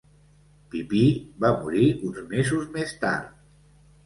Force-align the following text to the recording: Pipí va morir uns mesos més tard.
Pipí 0.75 1.01
va 1.45 1.51
morir 1.59 1.91
uns 2.09 2.23
mesos 2.33 2.65
més 2.79 2.97
tard. 3.05 3.31